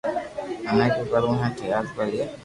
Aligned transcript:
مني 0.73 0.89
بي 0.97 1.03
ڪروو 1.11 1.39
ھي 1.41 1.49
يار 1.71 1.85
ڪوئي 1.95 2.21